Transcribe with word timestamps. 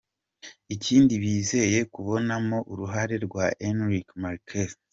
Ikindi 0.75 1.13
bizeye 1.23 1.79
kubonamo 1.93 2.57
uruhare 2.71 3.15
rwa 3.25 3.45
Enrique 3.67 4.11
Marquez 4.21 4.69
Jr. 4.73 4.79